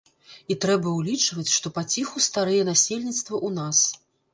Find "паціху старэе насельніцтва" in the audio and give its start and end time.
1.77-3.35